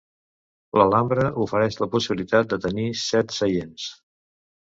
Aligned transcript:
L'Alhambra 0.79 1.25
ofereix 1.43 1.77
la 1.81 1.87
possibilitat 1.95 2.49
de 2.55 2.59
tenir 2.65 2.87
set 3.03 3.37
seients. 3.37 3.87